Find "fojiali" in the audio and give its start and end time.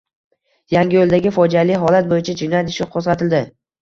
1.37-1.77